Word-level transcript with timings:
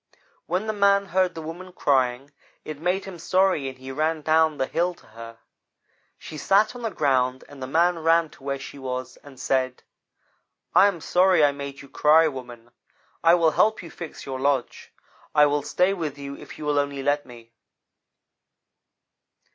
"When 0.47 0.65
the 0.65 0.73
man 0.73 1.05
heard 1.05 1.35
the 1.35 1.43
woman 1.43 1.71
crying, 1.73 2.31
it 2.65 2.79
made 2.79 3.05
him 3.05 3.19
sorry 3.19 3.69
and 3.69 3.77
he 3.77 3.91
ran 3.91 4.23
down 4.23 4.57
the 4.57 4.65
hill 4.65 4.95
to 4.95 5.05
her. 5.05 5.37
She 6.17 6.37
sat 6.39 6.69
down 6.69 6.77
on 6.77 6.81
the 6.89 6.95
ground, 6.95 7.43
and 7.47 7.61
the 7.61 7.67
man 7.67 7.99
ran 7.99 8.31
to 8.31 8.43
where 8.43 8.57
she 8.57 8.79
was 8.79 9.17
and 9.17 9.39
said: 9.39 9.83
"'I 10.73 10.87
am 10.87 11.01
sorry 11.01 11.45
I 11.45 11.51
made 11.51 11.83
you 11.83 11.87
cry, 11.87 12.27
woman. 12.27 12.71
I 13.23 13.35
will 13.35 13.51
help 13.51 13.83
you 13.83 13.91
fix 13.91 14.25
your 14.25 14.39
lodge. 14.39 14.91
I 15.35 15.45
will 15.45 15.61
stay 15.61 15.93
with 15.93 16.17
you, 16.17 16.35
if 16.35 16.57
you 16.57 16.65
will 16.65 16.79
only 16.79 17.03
let 17.03 17.27
me.' 17.27 17.51